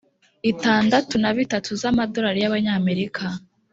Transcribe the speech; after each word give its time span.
itandatu 0.51 1.13
na 1.23 1.31
bitatu 1.37 1.69
z 1.81 1.83
Amadolari 1.91 2.39
y 2.41 2.47
Abanyamerika 2.49 3.25